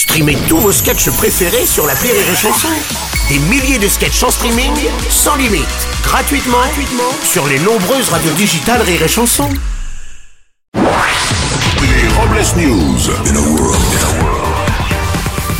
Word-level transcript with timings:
Streamez 0.00 0.38
tous 0.48 0.56
vos 0.56 0.72
sketchs 0.72 1.10
préférés 1.10 1.66
sur 1.66 1.86
la 1.86 1.92
Rire 1.92 2.14
et 2.14 2.34
Chanson. 2.34 2.68
Des 3.28 3.38
milliers 3.50 3.78
de 3.78 3.86
sketchs 3.86 4.22
en 4.22 4.30
streaming, 4.30 4.72
sans 5.10 5.36
limite, 5.36 5.66
gratuitement, 6.02 6.56
gratuitement 6.56 7.12
sur 7.22 7.46
les 7.46 7.58
nombreuses 7.58 8.08
radios 8.08 8.32
digitales 8.32 8.80
Rire 8.80 9.02
et 9.02 9.08
Chanson. 9.08 9.46
Les 10.72 12.08
Robles 12.16 12.62
News. 12.62 12.98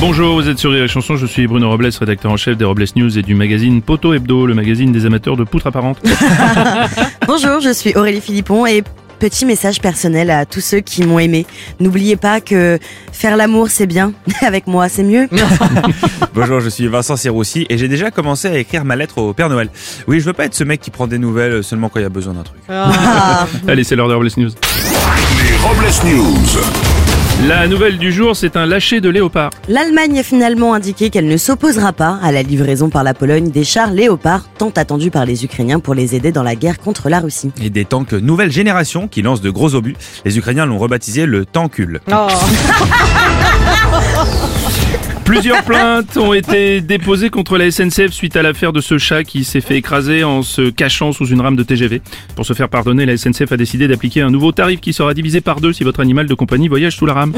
Bonjour, 0.00 0.34
vous 0.34 0.48
êtes 0.48 0.58
sur 0.58 0.72
Rire 0.72 0.82
et 0.82 0.88
Chanson, 0.88 1.14
je 1.14 1.26
suis 1.26 1.46
Bruno 1.46 1.70
Robles, 1.70 1.90
rédacteur 1.96 2.32
en 2.32 2.36
chef 2.36 2.56
des 2.56 2.64
Robles 2.64 2.86
News 2.96 3.16
et 3.16 3.22
du 3.22 3.36
magazine 3.36 3.82
Poto 3.82 4.14
Hebdo, 4.14 4.46
le 4.46 4.54
magazine 4.54 4.90
des 4.90 5.06
amateurs 5.06 5.36
de 5.36 5.44
poutres 5.44 5.68
apparentes. 5.68 6.02
Bonjour, 7.28 7.60
je 7.60 7.72
suis 7.72 7.94
Aurélie 7.94 8.20
Philippon 8.20 8.66
et 8.66 8.82
petit 9.24 9.46
message 9.46 9.80
personnel 9.80 10.30
à 10.30 10.44
tous 10.44 10.60
ceux 10.60 10.80
qui 10.80 11.02
m'ont 11.02 11.18
aimé. 11.18 11.46
N'oubliez 11.80 12.16
pas 12.16 12.42
que 12.42 12.78
faire 13.10 13.38
l'amour 13.38 13.70
c'est 13.70 13.86
bien, 13.86 14.12
avec 14.42 14.66
moi 14.66 14.90
c'est 14.90 15.02
mieux. 15.02 15.30
Bonjour, 16.34 16.60
je 16.60 16.68
suis 16.68 16.86
Vincent 16.88 17.16
Serroussi 17.16 17.64
et 17.70 17.78
j'ai 17.78 17.88
déjà 17.88 18.10
commencé 18.10 18.48
à 18.48 18.58
écrire 18.58 18.84
ma 18.84 18.96
lettre 18.96 19.16
au 19.16 19.32
Père 19.32 19.48
Noël. 19.48 19.70
Oui, 20.08 20.20
je 20.20 20.26
veux 20.26 20.34
pas 20.34 20.44
être 20.44 20.54
ce 20.54 20.62
mec 20.62 20.82
qui 20.82 20.90
prend 20.90 21.06
des 21.06 21.16
nouvelles 21.16 21.64
seulement 21.64 21.88
quand 21.88 22.00
il 22.00 22.02
y 22.02 22.06
a 22.06 22.10
besoin 22.10 22.34
d'un 22.34 22.42
truc. 22.42 22.60
Ah. 22.68 23.46
Allez, 23.66 23.82
c'est 23.82 23.96
l'heure 23.96 24.08
des 24.08 24.14
Robles 24.14 24.28
News. 24.36 24.50
Les 24.50 25.56
Robles 25.56 26.14
News. 26.14 26.93
La 27.42 27.68
nouvelle 27.68 27.98
du 27.98 28.10
jour, 28.10 28.34
c'est 28.34 28.56
un 28.56 28.64
lâcher 28.64 29.02
de 29.02 29.10
léopard. 29.10 29.50
L'Allemagne 29.68 30.18
a 30.18 30.22
finalement 30.22 30.72
indiqué 30.72 31.10
qu'elle 31.10 31.26
ne 31.26 31.36
s'opposera 31.36 31.92
pas 31.92 32.18
à 32.22 32.32
la 32.32 32.42
livraison 32.42 32.88
par 32.88 33.04
la 33.04 33.12
Pologne 33.12 33.50
des 33.50 33.64
chars 33.64 33.90
Léopard, 33.90 34.48
tant 34.56 34.70
attendus 34.70 35.10
par 35.10 35.26
les 35.26 35.44
Ukrainiens 35.44 35.78
pour 35.78 35.92
les 35.92 36.14
aider 36.14 36.32
dans 36.32 36.42
la 36.42 36.54
guerre 36.54 36.78
contre 36.78 37.10
la 37.10 37.20
Russie. 37.20 37.52
Et 37.60 37.68
des 37.68 37.84
tanks 37.84 38.14
nouvelle 38.14 38.50
génération 38.50 39.08
qui 39.08 39.20
lancent 39.20 39.42
de 39.42 39.50
gros 39.50 39.74
obus. 39.74 39.96
Les 40.24 40.38
Ukrainiens 40.38 40.64
l'ont 40.64 40.78
rebaptisé 40.78 41.26
le 41.26 41.44
tankul. 41.44 42.00
Plusieurs 45.24 45.62
plaintes 45.64 46.16
ont 46.16 46.34
été 46.34 46.80
déposées 46.80 47.30
contre 47.30 47.56
la 47.56 47.70
SNCF 47.70 48.12
suite 48.12 48.36
à 48.36 48.42
l'affaire 48.42 48.72
de 48.72 48.80
ce 48.80 48.98
chat 48.98 49.24
qui 49.24 49.44
s'est 49.44 49.60
fait 49.60 49.76
écraser 49.76 50.22
en 50.22 50.42
se 50.42 50.70
cachant 50.70 51.12
sous 51.12 51.26
une 51.26 51.40
rame 51.40 51.56
de 51.56 51.62
TGV. 51.62 52.02
Pour 52.36 52.44
se 52.44 52.52
faire 52.52 52.68
pardonner, 52.68 53.06
la 53.06 53.16
SNCF 53.16 53.50
a 53.52 53.56
décidé 53.56 53.88
d'appliquer 53.88 54.20
un 54.20 54.30
nouveau 54.30 54.52
tarif 54.52 54.80
qui 54.80 54.92
sera 54.92 55.14
divisé 55.14 55.40
par 55.40 55.60
deux 55.60 55.72
si 55.72 55.82
votre 55.82 56.00
animal 56.00 56.26
de 56.26 56.34
compagnie 56.34 56.68
voyage 56.68 56.96
sous 56.96 57.06
la 57.06 57.14
rame. 57.14 57.32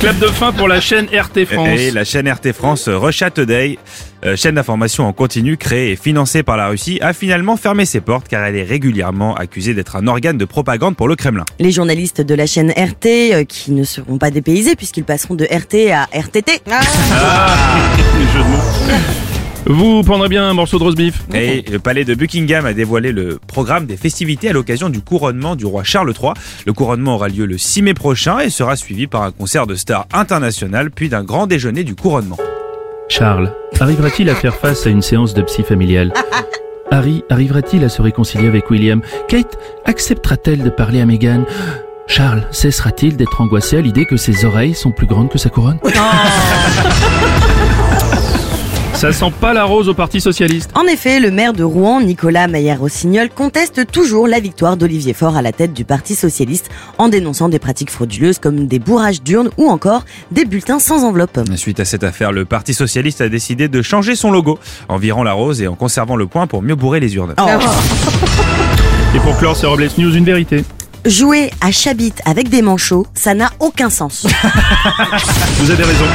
Clap 0.00 0.18
de 0.18 0.26
fin 0.26 0.52
pour 0.52 0.68
la 0.68 0.80
chaîne 0.80 1.06
RT 1.06 1.44
France. 1.46 1.68
Et 1.78 1.90
la 1.90 2.04
chaîne 2.04 2.28
RT 2.28 2.52
France 2.52 2.88
Russia 2.88 3.30
Today, 3.30 3.78
euh, 4.24 4.36
chaîne 4.36 4.56
d'information 4.56 5.06
en 5.06 5.12
continu 5.12 5.56
créée 5.56 5.92
et 5.92 5.96
financée 5.96 6.42
par 6.42 6.56
la 6.56 6.68
Russie, 6.68 6.98
a 7.00 7.12
finalement 7.12 7.56
fermé 7.56 7.84
ses 7.84 8.00
portes 8.00 8.28
car 8.28 8.44
elle 8.44 8.56
est 8.56 8.64
régulièrement 8.64 9.34
accusée 9.34 9.74
d'être 9.74 9.96
un 9.96 10.06
organe 10.06 10.38
de 10.38 10.44
propagande 10.44 10.96
pour 10.96 11.08
le 11.08 11.16
Kremlin. 11.16 11.44
Les 11.58 11.70
journalistes 11.70 12.20
de 12.20 12.34
la 12.34 12.46
chaîne 12.46 12.70
RT, 12.70 13.06
euh, 13.32 13.44
qui 13.44 13.72
ne 13.72 13.84
seront 13.84 14.18
pas 14.18 14.30
dépaysés 14.30 14.76
puisqu'ils 14.76 15.04
passeront 15.04 15.34
de 15.34 15.44
RT 15.44 15.92
à 15.92 16.08
RTT. 16.12 16.62
Les 16.66 18.26
jeux 18.32 18.38
de 18.38 18.44
mots. 18.44 19.23
Vous 19.66 20.02
prendrez 20.02 20.28
bien 20.28 20.46
un 20.46 20.52
morceau 20.52 20.78
de 20.78 20.84
roast 20.84 20.96
beef 20.96 21.22
Et 21.32 21.62
le 21.70 21.78
palais 21.78 22.04
de 22.04 22.14
Buckingham 22.14 22.66
a 22.66 22.74
dévoilé 22.74 23.12
le 23.12 23.38
programme 23.46 23.86
des 23.86 23.96
festivités 23.96 24.50
à 24.50 24.52
l'occasion 24.52 24.90
du 24.90 25.00
couronnement 25.00 25.56
du 25.56 25.64
roi 25.64 25.84
Charles 25.84 26.12
III. 26.12 26.32
Le 26.66 26.72
couronnement 26.74 27.14
aura 27.14 27.28
lieu 27.28 27.46
le 27.46 27.56
6 27.56 27.80
mai 27.80 27.94
prochain 27.94 28.40
et 28.40 28.50
sera 28.50 28.76
suivi 28.76 29.06
par 29.06 29.22
un 29.22 29.30
concert 29.30 29.66
de 29.66 29.74
stars 29.74 30.06
internationales 30.12 30.90
puis 30.90 31.08
d'un 31.08 31.24
grand 31.24 31.46
déjeuner 31.46 31.82
du 31.82 31.94
couronnement. 31.94 32.36
Charles, 33.08 33.54
arrivera-t-il 33.80 34.28
à 34.28 34.34
faire 34.34 34.54
face 34.54 34.86
à 34.86 34.90
une 34.90 35.02
séance 35.02 35.32
de 35.32 35.40
psy 35.42 35.62
familiale 35.62 36.12
Harry 36.90 37.24
arrivera-t-il 37.30 37.82
à 37.84 37.88
se 37.88 38.02
réconcilier 38.02 38.46
avec 38.46 38.70
William 38.70 39.00
Kate 39.28 39.58
acceptera-t-elle 39.86 40.62
de 40.62 40.70
parler 40.70 41.00
à 41.00 41.06
Meghan 41.06 41.44
Charles 42.06 42.46
cessera-t-il 42.50 43.16
d'être 43.16 43.40
angoissé 43.40 43.78
à 43.78 43.80
l'idée 43.80 44.04
que 44.04 44.18
ses 44.18 44.44
oreilles 44.44 44.74
sont 44.74 44.92
plus 44.92 45.06
grandes 45.06 45.30
que 45.30 45.38
sa 45.38 45.48
couronne 45.48 45.78
Ça 48.94 49.12
sent 49.12 49.32
pas 49.40 49.52
la 49.52 49.64
rose 49.64 49.88
au 49.88 49.94
Parti 49.94 50.20
Socialiste. 50.20 50.70
En 50.74 50.84
effet, 50.84 51.18
le 51.18 51.30
maire 51.30 51.52
de 51.52 51.64
Rouen, 51.64 52.00
Nicolas 52.00 52.46
Maillard-Rossignol, 52.46 53.28
conteste 53.28 53.90
toujours 53.90 54.28
la 54.28 54.38
victoire 54.38 54.76
d'Olivier 54.76 55.12
Faure 55.12 55.36
à 55.36 55.42
la 55.42 55.52
tête 55.52 55.74
du 55.74 55.84
Parti 55.84 56.14
Socialiste 56.14 56.70
en 56.96 57.08
dénonçant 57.08 57.48
des 57.48 57.58
pratiques 57.58 57.90
frauduleuses 57.90 58.38
comme 58.38 58.66
des 58.66 58.78
bourrages 58.78 59.22
d'urnes 59.22 59.50
ou 59.58 59.68
encore 59.68 60.04
des 60.30 60.44
bulletins 60.44 60.78
sans 60.78 61.04
enveloppe. 61.04 61.40
Suite 61.56 61.80
à 61.80 61.84
cette 61.84 62.04
affaire, 62.04 62.30
le 62.30 62.44
Parti 62.44 62.72
Socialiste 62.72 63.20
a 63.20 63.28
décidé 63.28 63.68
de 63.68 63.82
changer 63.82 64.14
son 64.14 64.30
logo 64.30 64.58
en 64.88 64.96
virant 64.96 65.24
la 65.24 65.32
rose 65.32 65.60
et 65.60 65.66
en 65.66 65.74
conservant 65.74 66.16
le 66.16 66.26
point 66.26 66.46
pour 66.46 66.62
mieux 66.62 66.76
bourrer 66.76 67.00
les 67.00 67.16
urnes. 67.16 67.34
Et 69.14 69.18
pour 69.18 69.36
clore 69.38 69.56
ces 69.56 69.66
Robles 69.66 69.88
News, 69.98 70.14
une 70.14 70.24
vérité. 70.24 70.64
Jouer 71.06 71.50
à 71.60 71.70
Chabit 71.70 72.14
avec 72.24 72.48
des 72.48 72.62
manchots, 72.62 73.06
ça 73.14 73.34
n'a 73.34 73.50
aucun 73.60 73.90
sens. 73.90 74.26
Vous 75.58 75.70
avez 75.70 75.84
raison. 75.84 76.06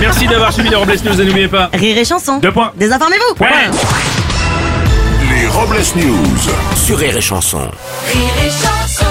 Merci 0.00 0.26
d'avoir 0.26 0.52
suivi 0.52 0.70
les 0.70 0.76
Robles 0.76 0.96
News 1.04 1.20
et 1.20 1.24
n'oubliez 1.24 1.48
pas. 1.48 1.68
Rire 1.74 1.98
et 1.98 2.04
chanson. 2.04 2.38
Deux 2.38 2.52
points. 2.52 2.72
Désinformez-vous. 2.76 3.44
Ouais. 3.44 3.70
Les 5.30 5.46
Robles 5.48 5.76
News. 5.96 6.38
Sur 6.76 6.96
Rire 6.98 7.16
et 7.16 7.20
Chanson. 7.20 7.58
Rire 7.58 8.46
et 8.46 8.48
chanson. 8.50 9.07